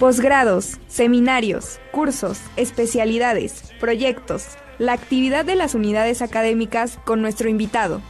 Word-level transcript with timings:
Posgrados, 0.00 0.78
seminarios, 0.86 1.78
cursos, 1.92 2.40
especialidades, 2.56 3.70
proyectos, 3.78 4.56
la 4.78 4.94
actividad 4.94 5.44
de 5.44 5.56
las 5.56 5.74
unidades 5.74 6.22
académicas 6.22 6.98
con 7.04 7.20
nuestro 7.20 7.50
invitado. 7.50 8.00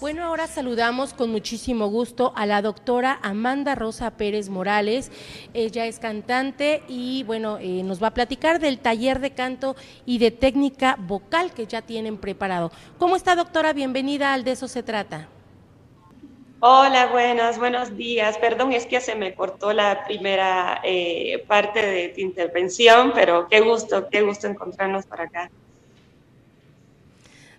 Bueno, 0.00 0.22
ahora 0.22 0.46
saludamos 0.46 1.12
con 1.12 1.32
muchísimo 1.32 1.88
gusto 1.88 2.32
a 2.36 2.46
la 2.46 2.62
doctora 2.62 3.18
Amanda 3.20 3.74
Rosa 3.74 4.12
Pérez 4.12 4.48
Morales. 4.48 5.10
Ella 5.54 5.86
es 5.86 5.98
cantante 5.98 6.84
y 6.86 7.24
bueno, 7.24 7.58
eh, 7.60 7.82
nos 7.82 8.00
va 8.00 8.06
a 8.06 8.14
platicar 8.14 8.60
del 8.60 8.78
taller 8.78 9.18
de 9.18 9.32
canto 9.32 9.74
y 10.06 10.18
de 10.18 10.30
técnica 10.30 10.94
vocal 11.00 11.50
que 11.50 11.66
ya 11.66 11.82
tienen 11.82 12.16
preparado. 12.16 12.70
¿Cómo 12.96 13.16
está 13.16 13.34
doctora? 13.34 13.72
Bienvenida 13.72 14.34
al 14.34 14.44
De 14.44 14.52
eso 14.52 14.68
se 14.68 14.84
trata. 14.84 15.26
Hola, 16.60 17.06
buenas, 17.06 17.56
buenos 17.56 17.96
días. 17.96 18.36
Perdón, 18.38 18.72
es 18.72 18.84
que 18.84 19.00
se 19.00 19.14
me 19.14 19.32
cortó 19.32 19.72
la 19.72 20.04
primera 20.04 20.80
eh, 20.82 21.44
parte 21.46 21.86
de 21.86 22.08
tu 22.08 22.20
intervención, 22.20 23.12
pero 23.14 23.46
qué 23.46 23.60
gusto, 23.60 24.08
qué 24.10 24.22
gusto 24.22 24.48
encontrarnos 24.48 25.06
por 25.06 25.20
acá. 25.20 25.52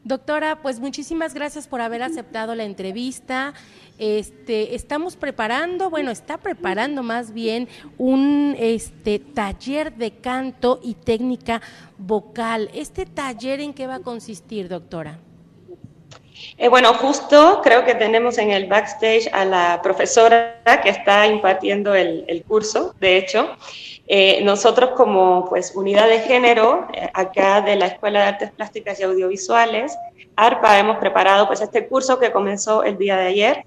Doctora, 0.03 0.61
pues 0.61 0.81
muchísimas 0.81 1.33
gracias 1.33 1.65
por 1.65 1.79
haber 1.79 2.03
aceptado 2.03 2.55
la 2.55 2.65
entrevista. 2.65 3.53
Este, 3.97 4.75
estamos 4.75 5.15
preparando, 5.15 5.89
bueno, 5.89 6.11
está 6.11 6.37
preparando 6.37 7.01
más 7.01 7.31
bien 7.31 7.69
un 7.97 8.53
este 8.59 9.19
taller 9.19 9.95
de 9.95 10.11
canto 10.11 10.81
y 10.83 10.95
técnica 10.95 11.61
vocal. 11.97 12.69
¿Este 12.73 13.05
taller 13.05 13.61
en 13.61 13.73
qué 13.73 13.87
va 13.87 13.95
a 13.95 13.99
consistir, 14.01 14.67
doctora? 14.67 15.19
Eh, 16.57 16.67
bueno, 16.67 16.93
justo 16.93 17.61
creo 17.63 17.85
que 17.85 17.95
tenemos 17.95 18.37
en 18.37 18.51
el 18.51 18.67
backstage 18.67 19.29
a 19.31 19.45
la 19.45 19.79
profesora 19.81 20.61
que 20.83 20.89
está 20.89 21.27
impartiendo 21.27 21.95
el, 21.95 22.43
curso, 22.47 22.93
de 22.99 23.17
hecho. 23.17 23.49
Eh, 24.07 24.41
nosotros 24.43 24.91
como 24.91 25.45
pues, 25.47 25.75
unidad 25.75 26.07
de 26.07 26.19
género, 26.19 26.87
eh, 26.93 27.09
acá 27.13 27.61
de 27.61 27.75
la 27.75 27.87
Escuela 27.87 28.21
de 28.21 28.25
Artes 28.25 28.51
Plásticas 28.51 28.99
y 28.99 29.03
Audiovisuales, 29.03 29.95
ARPA, 30.35 30.79
hemos 30.79 30.97
preparado 30.97 31.47
pues, 31.47 31.61
este 31.61 31.87
curso 31.87 32.19
que 32.19 32.31
comenzó 32.31 32.83
el 32.83 32.97
día 32.97 33.17
de 33.17 33.27
ayer 33.27 33.65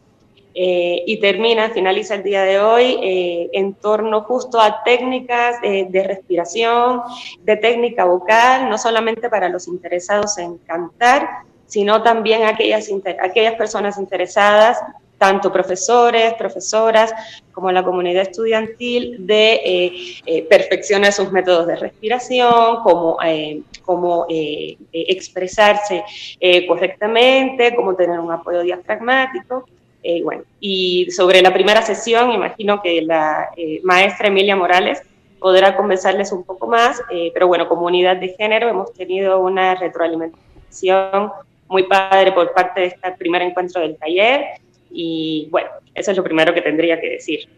y 0.55 1.19
termina, 1.19 1.71
finaliza 1.71 2.15
el 2.15 2.23
día 2.23 2.43
de 2.43 2.61
hoy 2.61 3.49
en 3.55 3.73
torno 3.73 4.21
justo 4.25 4.61
a 4.61 4.83
técnicas 4.85 5.59
de 5.63 6.05
respiración, 6.07 7.01
de 7.41 7.57
técnica 7.57 8.05
vocal, 8.05 8.69
no 8.69 8.77
solamente 8.77 9.31
para 9.31 9.49
los 9.49 9.67
interesados 9.67 10.37
en 10.37 10.59
cantar, 10.59 11.47
sino 11.67 12.03
también 12.03 12.45
aquellas, 12.45 12.89
aquellas 13.21 13.55
personas 13.55 13.99
interesadas, 13.99 14.79
tanto 15.23 15.53
profesores, 15.53 16.35
profesoras, 16.35 17.15
como 17.53 17.71
la 17.71 17.85
comunidad 17.85 18.23
estudiantil, 18.23 19.25
de 19.25 19.53
eh, 19.65 19.93
eh, 20.27 20.43
perfeccionar 20.43 21.13
sus 21.13 21.31
métodos 21.31 21.69
de 21.69 21.77
respiración, 21.77 22.83
cómo, 22.83 23.17
eh, 23.23 24.77
expresarse 24.93 26.03
correctamente, 26.67 27.73
cómo 27.77 27.95
tener 27.95 28.19
un 28.19 28.33
apoyo 28.33 28.63
diafragmático. 28.63 29.65
bueno, 30.25 30.43
y 30.59 31.09
sobre 31.13 31.41
la 31.41 31.53
primera 31.55 31.83
sesión, 31.83 32.33
imagino 32.33 32.83
que 32.83 33.01
la 33.03 33.51
maestra 33.85 34.27
Emilia 34.27 34.57
Morales 34.57 35.03
podrá 35.39 35.77
conversarles 35.77 36.33
un 36.33 36.43
poco 36.43 36.67
más, 36.67 37.01
pero 37.33 37.47
bueno, 37.47 37.69
comunidad 37.69 38.17
de 38.17 38.31
género 38.31 38.69
hemos 38.69 38.93
tenido 38.93 39.39
una 39.39 39.77
retroalimentación 39.77 41.31
muy 41.73 41.85
padre 41.85 42.33
por 42.33 42.53
parte 42.53 42.83
de 42.83 42.87
este 42.89 43.13
primer 43.19 43.43
encuentro 43.43 43.81
del 43.81 43.97
taller 43.97 44.61
y 44.91 45.49
bueno, 45.51 45.71
eso 45.95 46.11
es 46.11 46.17
lo 46.17 46.23
primero 46.23 46.55
que 46.55 46.61
tendría 46.61 47.01
que 47.01 47.11
decir. 47.11 47.49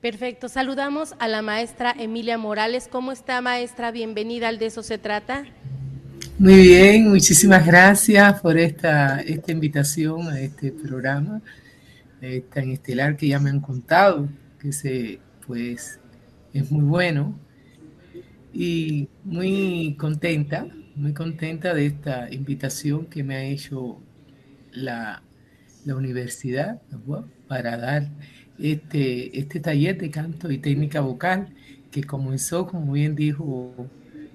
Perfecto, 0.00 0.48
saludamos 0.48 1.14
a 1.18 1.26
la 1.26 1.42
maestra 1.42 1.94
Emilia 1.98 2.38
Morales. 2.38 2.86
¿Cómo 2.86 3.10
está 3.10 3.40
maestra? 3.40 3.90
Bienvenida 3.90 4.48
al 4.48 4.58
De 4.58 4.66
eso 4.66 4.82
se 4.82 4.98
trata. 4.98 5.46
Muy 6.38 6.54
bien, 6.54 7.08
muchísimas 7.08 7.66
gracias 7.66 8.40
por 8.42 8.58
esta, 8.58 9.20
esta 9.22 9.52
invitación 9.52 10.28
a 10.28 10.38
este 10.38 10.70
programa 10.70 11.40
tan 12.52 12.70
estelar 12.70 13.16
que 13.16 13.28
ya 13.28 13.38
me 13.38 13.50
han 13.50 13.60
contado, 13.60 14.28
que 14.60 14.72
se, 14.72 15.18
pues 15.46 15.98
es 16.52 16.70
muy 16.70 16.84
bueno 16.84 17.38
y 18.52 19.08
muy 19.24 19.96
contenta 19.98 20.66
muy 20.96 21.12
contenta 21.12 21.74
de 21.74 21.86
esta 21.86 22.32
invitación 22.32 23.06
que 23.06 23.22
me 23.22 23.36
ha 23.36 23.44
hecho 23.44 24.00
la, 24.72 25.22
universidad 25.86 26.82
para 27.46 27.76
dar 27.76 28.08
este, 28.58 29.38
este 29.38 29.60
taller 29.60 29.96
de 29.96 30.10
canto 30.10 30.50
y 30.50 30.58
técnica 30.58 31.00
vocal 31.00 31.54
que 31.92 32.02
comenzó, 32.02 32.66
como 32.66 32.94
bien 32.94 33.14
dijo 33.14 33.72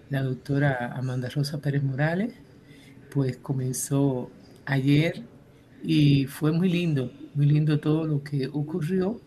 la 0.09 0.23
doctora 0.23 0.93
Amanda 0.95 1.27
Rosa 1.27 1.59
Pérez 1.59 1.83
Morales, 1.83 2.33
pues 3.13 3.35
comenzó 3.35 4.31
ayer 4.65 5.23
y 5.83 6.25
fue 6.25 6.53
muy 6.53 6.69
lindo, 6.69 7.11
muy 7.33 7.47
lindo 7.47 7.81
todo 7.81 8.05
lo 8.05 8.23
que 8.23 8.47
ocurrió 8.47 9.19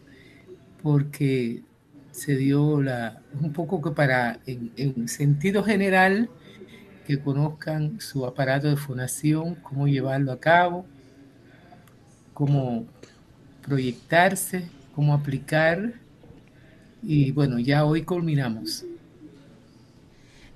porque 0.83 1.63
se 2.11 2.37
dio 2.37 2.81
la, 2.81 3.21
un 3.39 3.53
poco 3.53 3.83
que 3.83 3.91
para, 3.91 4.41
en, 4.47 4.73
en 4.77 5.09
sentido 5.09 5.63
general, 5.63 6.31
que 7.07 7.21
conozcan 7.21 8.01
su 8.01 8.25
aparato 8.27 8.69
de 8.69 8.77
fonación, 8.77 9.55
cómo 9.57 9.87
llevarlo 9.87 10.33
a 10.33 10.41
cabo, 10.41 10.87
cómo 12.33 12.87
proyectarse, 13.63 14.69
cómo 14.95 15.15
aplicar. 15.15 15.95
Y 17.03 17.31
bueno, 17.33 17.59
ya 17.59 17.85
hoy 17.85 18.03
culminamos. 18.03 18.85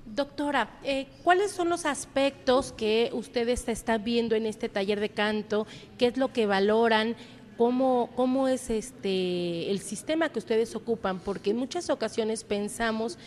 Doctora, 0.05 0.69
eh, 0.83 1.07
¿cuáles 1.23 1.51
son 1.51 1.69
los 1.69 1.85
aspectos 1.85 2.71
que 2.71 3.11
ustedes 3.13 3.67
están 3.67 4.03
viendo 4.03 4.35
en 4.35 4.47
este 4.47 4.67
taller 4.67 4.99
de 4.99 5.09
canto? 5.09 5.67
¿Qué 5.97 6.07
es 6.07 6.17
lo 6.17 6.33
que 6.33 6.47
valoran? 6.47 7.15
¿Cómo, 7.57 8.09
cómo 8.15 8.47
es 8.47 8.69
este 8.69 9.69
el 9.69 9.79
sistema 9.79 10.29
que 10.29 10.39
ustedes 10.39 10.75
ocupan? 10.75 11.19
Porque 11.19 11.51
en 11.51 11.57
muchas 11.57 11.89
ocasiones 11.89 12.43
pensamos 12.43 13.17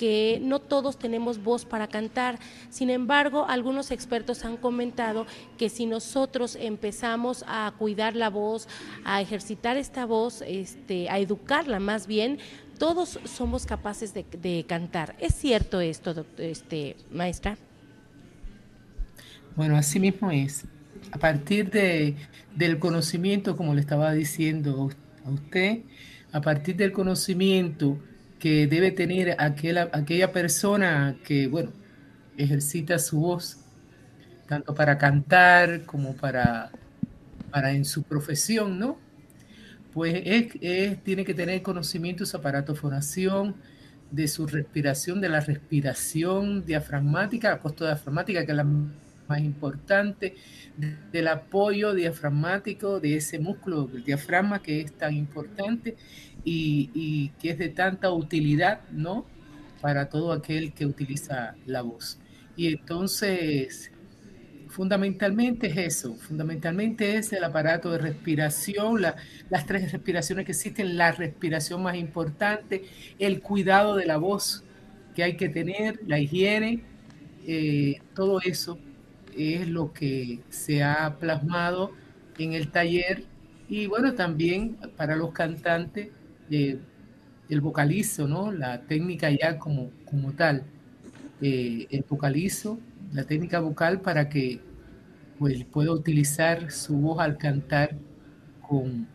que 0.00 0.40
no 0.42 0.60
todos 0.60 0.98
tenemos 0.98 1.42
voz 1.42 1.66
para 1.66 1.86
cantar. 1.86 2.38
Sin 2.70 2.88
embargo, 2.88 3.44
algunos 3.46 3.90
expertos 3.90 4.46
han 4.46 4.56
comentado 4.56 5.26
que 5.58 5.68
si 5.68 5.84
nosotros 5.84 6.56
empezamos 6.58 7.44
a 7.46 7.70
cuidar 7.76 8.16
la 8.16 8.30
voz, 8.30 8.66
a 9.04 9.20
ejercitar 9.20 9.76
esta 9.76 10.06
voz, 10.06 10.42
este, 10.46 11.10
a 11.10 11.18
educarla 11.18 11.80
más 11.80 12.06
bien, 12.06 12.38
todos 12.78 13.20
somos 13.24 13.66
capaces 13.66 14.14
de, 14.14 14.64
cantar. 14.66 15.16
¿Es 15.18 15.34
cierto 15.34 15.82
esto, 15.82 16.24
este, 16.38 16.96
maestra? 17.10 17.58
Bueno, 19.54 19.76
así 19.76 20.00
mismo 20.00 20.30
es. 20.30 20.64
A 21.12 21.18
partir 21.18 21.70
de, 21.70 22.16
del 22.56 22.78
conocimiento, 22.78 23.54
como 23.54 23.74
le 23.74 23.82
estaba 23.82 24.14
diciendo 24.14 24.88
a 25.26 25.30
usted, 25.30 25.80
a 26.32 26.40
partir 26.40 26.76
del 26.76 26.92
conocimiento 26.92 27.98
que 28.40 28.66
debe 28.66 28.90
tener 28.90 29.36
aquella, 29.38 29.90
aquella 29.92 30.32
persona 30.32 31.16
que, 31.24 31.46
bueno, 31.46 31.70
ejercita 32.36 32.98
su 32.98 33.20
voz, 33.20 33.58
tanto 34.48 34.74
para 34.74 34.98
cantar 34.98 35.84
como 35.84 36.16
para, 36.16 36.72
para 37.50 37.72
en 37.72 37.84
su 37.84 38.02
profesión, 38.02 38.78
¿no? 38.78 38.98
Pues 39.92 40.22
es, 40.24 41.04
tiene 41.04 41.24
que 41.24 41.34
tener 41.34 41.62
conocimiento 41.62 42.24
de 42.24 42.30
su 42.30 42.36
aparato 42.36 42.74
fonación, 42.74 43.56
de 44.10 44.26
su 44.26 44.46
respiración, 44.46 45.20
de 45.20 45.28
la 45.28 45.40
respiración 45.40 46.64
diafragmática, 46.64 47.50
la 47.50 47.58
costo 47.58 47.84
diafragmática, 47.84 48.44
que 48.44 48.52
es 48.52 48.56
la 48.56 48.64
más 48.64 49.40
importante, 49.40 50.34
del 51.12 51.28
apoyo 51.28 51.94
diafragmático 51.94 53.00
de 53.00 53.16
ese 53.16 53.38
músculo 53.38 53.84
del 53.84 54.02
diafragma 54.02 54.62
que 54.62 54.80
es 54.80 54.92
tan 54.92 55.14
importante 55.14 55.96
y, 56.44 57.30
que 57.40 57.50
es 57.50 57.58
de 57.58 57.68
tanta 57.68 58.10
utilidad, 58.12 58.80
¿no? 58.90 59.26
Para 59.80 60.08
todo 60.08 60.32
aquel 60.32 60.72
que 60.72 60.86
utiliza 60.86 61.54
la 61.66 61.82
voz. 61.82 62.18
Y 62.56 62.68
entonces, 62.68 63.90
fundamentalmente 64.68 65.68
es 65.68 65.76
eso, 65.76 66.14
fundamentalmente 66.16 67.16
es 67.16 67.32
el 67.32 67.44
aparato 67.44 67.90
de 67.90 67.98
respiración, 67.98 69.00
las 69.02 69.66
tres 69.66 69.90
respiraciones 69.92 70.44
que 70.44 70.52
existen, 70.52 70.96
la 70.96 71.12
respiración 71.12 71.82
más 71.82 71.96
importante, 71.96 72.84
el 73.18 73.40
cuidado 73.40 73.96
de 73.96 74.06
la 74.06 74.16
voz 74.16 74.64
que 75.14 75.22
hay 75.22 75.36
que 75.36 75.48
tener, 75.48 76.00
la 76.06 76.18
higiene, 76.18 76.84
eh, 77.46 78.00
todo 78.14 78.40
eso 78.42 78.78
es 79.36 79.66
lo 79.68 79.92
que 79.92 80.40
se 80.50 80.82
ha 80.82 81.16
plasmado 81.18 81.92
en 82.38 82.52
el 82.52 82.70
taller 82.70 83.24
y 83.68 83.86
bueno, 83.86 84.14
también 84.14 84.76
para 84.96 85.16
los 85.16 85.32
cantantes 85.32 86.08
el 86.50 87.60
vocalizo, 87.60 88.26
¿no? 88.28 88.52
La 88.52 88.82
técnica 88.82 89.30
ya 89.30 89.58
como, 89.58 89.90
como 90.04 90.32
tal, 90.32 90.64
eh, 91.40 91.86
el 91.90 92.04
vocalizo, 92.08 92.78
la 93.12 93.24
técnica 93.24 93.60
vocal 93.60 94.00
para 94.00 94.28
que 94.28 94.60
pues, 95.38 95.64
pueda 95.64 95.92
utilizar 95.92 96.70
su 96.70 96.96
voz 96.96 97.20
al 97.20 97.38
cantar 97.38 97.96
con, 98.68 99.06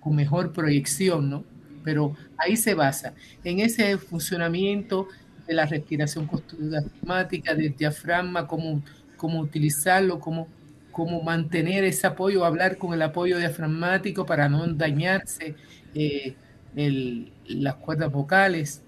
con 0.00 0.16
mejor 0.16 0.52
proyección, 0.52 1.30
¿no? 1.30 1.44
Pero 1.84 2.16
ahí 2.36 2.56
se 2.56 2.74
basa, 2.74 3.14
en 3.44 3.60
ese 3.60 3.96
funcionamiento 3.98 5.08
de 5.46 5.54
la 5.54 5.66
respiración 5.66 6.28
diafragmática, 6.58 7.54
del 7.54 7.76
diafragma, 7.76 8.46
cómo, 8.46 8.82
cómo 9.16 9.40
utilizarlo, 9.40 10.18
cómo, 10.18 10.48
cómo 10.96 11.20
mantener 11.20 11.84
ese 11.84 12.06
apoyo, 12.06 12.46
hablar 12.46 12.78
con 12.78 12.94
el 12.94 13.02
apoyo 13.02 13.36
diafragmático 13.36 14.24
para 14.24 14.48
no 14.48 14.66
dañarse 14.66 15.54
eh, 15.94 16.34
las 17.48 17.74
cuerdas 17.74 18.10
vocales. 18.10 18.80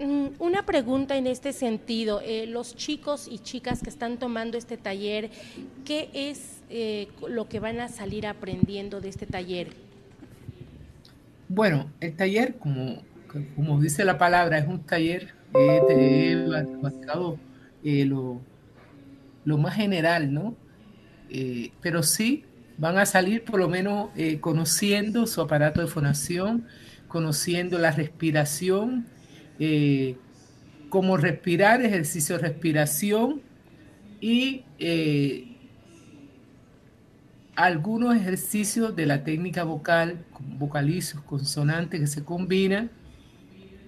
Mm, 0.00 0.30
una 0.40 0.66
pregunta 0.66 1.16
en 1.16 1.28
este 1.28 1.52
sentido. 1.52 2.20
Eh, 2.24 2.48
los 2.48 2.74
chicos 2.74 3.28
y 3.30 3.38
chicas 3.38 3.84
que 3.84 3.88
están 3.88 4.18
tomando 4.18 4.58
este 4.58 4.76
taller, 4.76 5.30
¿qué 5.84 6.10
es 6.12 6.60
eh, 6.68 7.06
lo 7.28 7.48
que 7.48 7.60
van 7.60 7.78
a 7.78 7.86
salir 7.86 8.26
aprendiendo 8.26 9.00
de 9.00 9.10
este 9.10 9.26
taller? 9.26 9.68
Bueno, 11.48 11.88
el 12.00 12.16
taller, 12.16 12.56
como, 12.56 13.00
como 13.54 13.80
dice 13.80 14.04
la 14.04 14.18
palabra, 14.18 14.58
es 14.58 14.66
un 14.66 14.80
taller 14.80 15.36
de 15.54 16.34
eh, 17.88 18.04
lo, 18.04 18.40
lo, 19.46 19.56
más 19.56 19.76
general, 19.76 20.34
¿no? 20.34 20.54
pero 21.80 22.02
sí 22.02 22.44
van 22.78 22.98
a 22.98 23.06
salir 23.06 23.42
por 23.44 23.58
lo 23.58 23.68
menos 23.68 24.10
conociendo 24.40 25.26
su 25.26 25.40
aparato 25.40 25.80
de 25.80 25.86
fonación, 25.86 26.66
conociendo 27.08 27.78
la 27.78 27.90
respiración, 27.90 29.06
eh, 29.58 30.16
como 30.90 31.16
respirar, 31.16 31.82
ejercicio 31.82 32.36
de 32.36 32.42
respiración 32.42 33.42
y 34.20 34.64
eh, 34.78 35.56
algunos 37.54 38.14
ejercicios 38.14 38.94
de 38.94 39.06
la 39.06 39.24
técnica 39.24 39.64
vocal, 39.64 40.24
vocalizos, 40.58 41.22
consonantes 41.22 42.00
que 42.00 42.06
se 42.06 42.24
combinan. 42.24 42.90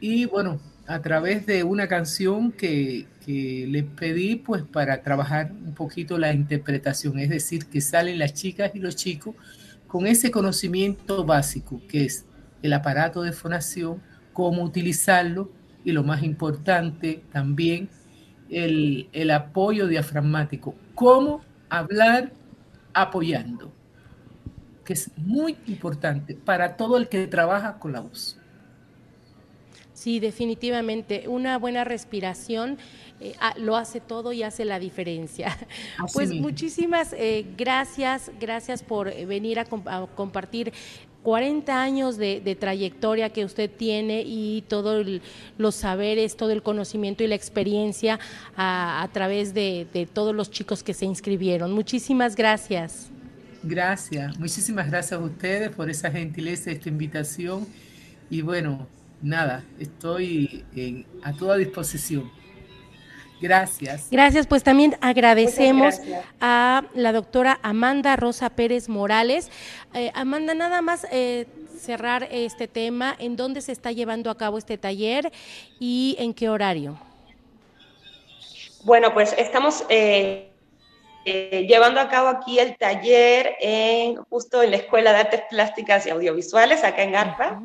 Y 0.00 0.24
bueno, 0.24 0.60
a 0.86 1.00
través 1.02 1.44
de 1.44 1.64
una 1.64 1.86
canción 1.86 2.50
que, 2.50 3.06
que 3.28 3.66
les 3.68 3.84
pedí 3.84 4.36
pues 4.36 4.62
para 4.62 5.02
trabajar 5.02 5.52
un 5.52 5.74
poquito 5.74 6.16
la 6.16 6.32
interpretación, 6.32 7.18
es 7.18 7.28
decir, 7.28 7.66
que 7.66 7.82
salen 7.82 8.18
las 8.18 8.32
chicas 8.32 8.70
y 8.74 8.78
los 8.78 8.96
chicos 8.96 9.34
con 9.86 10.06
ese 10.06 10.30
conocimiento 10.30 11.26
básico 11.26 11.82
que 11.90 12.06
es 12.06 12.24
el 12.62 12.72
aparato 12.72 13.20
de 13.20 13.32
fonación, 13.32 14.00
cómo 14.32 14.62
utilizarlo 14.62 15.52
y 15.84 15.92
lo 15.92 16.04
más 16.04 16.22
importante 16.22 17.22
también, 17.30 17.90
el, 18.48 19.10
el 19.12 19.30
apoyo 19.30 19.88
diafragmático. 19.88 20.74
Cómo 20.94 21.42
hablar 21.68 22.32
apoyando, 22.94 23.70
que 24.86 24.94
es 24.94 25.10
muy 25.18 25.54
importante 25.66 26.34
para 26.34 26.78
todo 26.78 26.96
el 26.96 27.10
que 27.10 27.26
trabaja 27.26 27.78
con 27.78 27.92
la 27.92 28.00
voz. 28.00 28.37
Sí, 29.98 30.20
definitivamente. 30.20 31.24
Una 31.26 31.58
buena 31.58 31.82
respiración 31.82 32.78
eh, 33.20 33.34
ah, 33.40 33.54
lo 33.58 33.74
hace 33.74 34.00
todo 34.00 34.32
y 34.32 34.44
hace 34.44 34.64
la 34.64 34.78
diferencia. 34.78 35.58
pues 36.14 36.32
muchísimas 36.32 37.12
eh, 37.14 37.44
gracias, 37.56 38.30
gracias 38.38 38.84
por 38.84 39.12
venir 39.26 39.58
a, 39.58 39.64
compartir 39.64 40.72
40 41.24 41.82
años 41.82 42.16
de, 42.16 42.56
trayectoria 42.60 43.30
que 43.30 43.44
usted 43.44 43.68
tiene 43.68 44.22
y 44.24 44.62
todos 44.68 45.04
los 45.58 45.74
saberes, 45.74 46.36
todo 46.36 46.52
el 46.52 46.62
conocimiento 46.62 47.24
y 47.24 47.26
la 47.26 47.34
experiencia 47.34 48.20
a, 48.56 49.08
través 49.12 49.52
de, 49.52 49.88
de, 49.92 50.06
todos 50.06 50.32
los 50.32 50.48
chicos 50.48 50.84
que 50.84 50.94
se 50.94 51.06
inscribieron. 51.06 51.72
Muchísimas 51.72 52.36
gracias. 52.36 53.10
Gracias, 53.64 54.38
muchísimas 54.38 54.88
gracias 54.88 55.20
a 55.20 55.24
ustedes 55.24 55.70
por 55.70 55.90
esa 55.90 56.08
gentileza, 56.12 56.70
esta 56.70 56.88
invitación. 56.88 57.66
Y 58.30 58.42
bueno, 58.42 58.86
nada, 59.22 59.64
estoy 59.78 60.64
a 61.22 61.32
toda 61.32 61.56
disposición. 61.56 62.30
Gracias. 63.40 64.08
Gracias, 64.10 64.46
pues 64.46 64.64
también 64.64 64.96
agradecemos 65.00 66.00
a 66.40 66.84
la 66.94 67.12
doctora 67.12 67.60
Amanda 67.62 68.16
Rosa 68.16 68.50
Pérez 68.50 68.88
Morales. 68.88 69.50
Eh, 69.94 70.10
Amanda, 70.14 70.54
nada 70.54 70.82
más 70.82 71.06
eh, 71.12 71.46
cerrar 71.78 72.28
este 72.30 72.66
tema, 72.66 73.14
¿en 73.18 73.36
dónde 73.36 73.60
se 73.60 73.72
está 73.72 73.92
llevando 73.92 74.30
a 74.30 74.36
cabo 74.36 74.58
este 74.58 74.76
taller 74.76 75.30
y 75.78 76.16
en 76.18 76.34
qué 76.34 76.48
horario? 76.48 76.98
Bueno, 78.84 79.12
pues 79.14 79.34
estamos 79.38 79.84
eh, 79.88 80.47
eh, 81.30 81.66
llevando 81.68 82.00
a 82.00 82.08
cabo 82.08 82.28
aquí 82.28 82.58
el 82.58 82.76
taller 82.76 83.56
en, 83.60 84.16
justo 84.16 84.62
en 84.62 84.70
la 84.70 84.78
Escuela 84.78 85.12
de 85.12 85.18
Artes 85.18 85.42
Plásticas 85.50 86.06
y 86.06 86.10
Audiovisuales, 86.10 86.84
acá 86.84 87.02
en 87.02 87.14
ARPA, 87.14 87.62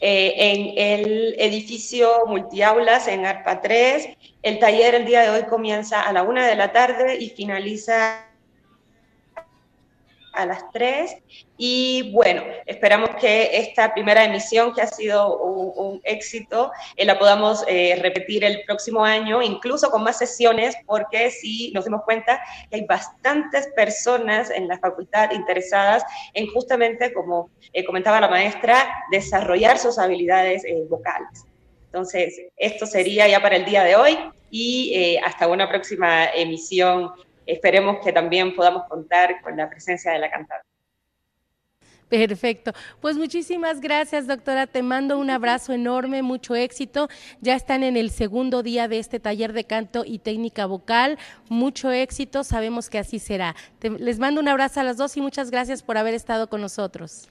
eh, 0.00 0.34
en 0.36 0.78
el 0.78 1.34
edificio 1.38 2.26
multiaulas 2.26 3.08
en 3.08 3.26
ARPA 3.26 3.60
3. 3.60 4.08
El 4.42 4.58
taller 4.58 4.94
el 4.94 5.04
día 5.04 5.22
de 5.22 5.30
hoy 5.30 5.42
comienza 5.44 6.00
a 6.00 6.12
la 6.12 6.22
una 6.22 6.46
de 6.46 6.56
la 6.56 6.72
tarde 6.72 7.16
y 7.18 7.28
finaliza 7.30 8.31
a 10.32 10.46
las 10.46 10.70
3. 10.72 11.16
Y 11.56 12.10
bueno, 12.12 12.42
esperamos 12.66 13.10
que 13.20 13.56
esta 13.58 13.92
primera 13.92 14.24
emisión, 14.24 14.74
que 14.74 14.82
ha 14.82 14.86
sido 14.86 15.38
un, 15.38 16.00
éxito, 16.04 16.72
eh, 16.96 17.04
la 17.04 17.18
podamos 17.18 17.64
eh, 17.68 17.98
repetir 18.00 18.44
el 18.44 18.62
próximo 18.64 19.04
año, 19.04 19.42
incluso 19.42 19.90
con 19.90 20.02
más 20.02 20.18
sesiones, 20.18 20.74
porque 20.86 21.30
sí 21.30 21.70
nos 21.74 21.84
dimos 21.84 22.02
cuenta 22.02 22.40
que 22.70 22.76
hay 22.76 22.86
bastantes 22.86 23.68
personas 23.76 24.50
en 24.50 24.68
la 24.68 24.78
facultad 24.78 25.30
interesadas 25.32 26.02
en 26.34 26.46
justamente, 26.48 27.12
como 27.12 27.50
eh, 27.72 27.84
comentaba 27.84 28.20
la 28.20 28.28
maestra, 28.28 29.04
desarrollar 29.10 29.78
sus 29.78 29.98
habilidades 29.98 30.64
vocales. 30.88 31.44
Entonces, 31.86 32.40
esto 32.56 32.86
sería 32.86 33.28
ya 33.28 33.40
para 33.40 33.56
el 33.56 33.66
día 33.66 33.84
de 33.84 33.96
hoy 33.96 34.18
y 34.50 35.16
hasta 35.18 35.46
una 35.46 35.68
próxima 35.68 36.26
emisión 36.34 37.12
esperemos 37.46 37.98
que 38.04 38.12
también 38.12 38.54
podamos 38.54 38.84
contar 38.88 39.40
con 39.42 39.56
la 39.56 39.68
presencia 39.68 40.12
de 40.12 40.18
la 40.18 40.30
cantante. 40.30 40.66
Perfecto. 42.12 42.72
Pues 43.00 43.16
muchísimas 43.16 43.80
gracias, 43.80 44.26
doctora. 44.26 44.66
Te 44.66 44.82
mando 44.82 45.18
un 45.18 45.30
abrazo 45.30 45.72
enorme, 45.72 46.20
mucho 46.20 46.54
éxito. 46.54 47.08
Ya 47.40 47.54
están 47.54 47.82
en 47.82 47.96
el 47.96 48.10
segundo 48.10 48.62
día 48.62 48.86
de 48.86 48.98
este 48.98 49.18
taller 49.18 49.54
de 49.54 49.64
canto 49.64 50.04
y 50.06 50.18
técnica 50.18 50.66
vocal. 50.66 51.18
Mucho 51.48 51.90
éxito, 51.90 52.44
sabemos 52.44 52.90
que 52.90 52.98
así 52.98 53.18
será. 53.18 53.56
les 53.80 54.18
mando 54.18 54.42
un 54.42 54.48
abrazo 54.48 54.80
a 54.80 54.84
las 54.84 54.98
dos 54.98 55.16
y 55.16 55.22
muchas 55.22 55.50
gracias 55.50 55.82
por 55.82 55.96
haber 55.96 56.12
estado 56.12 56.50
con 56.50 56.60
nosotros. 56.60 57.30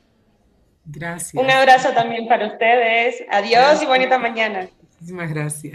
Gracias. 0.86 1.36
Un 1.36 1.52
abrazo 1.52 1.92
también 1.94 2.28
para 2.28 2.48
ustedes. 2.48 3.24
Adiós 3.30 3.84
y 3.84 3.86
bonita 3.86 4.18
mañana. 4.18 4.68
Muchísimas 4.82 5.32
gracias. 5.32 5.66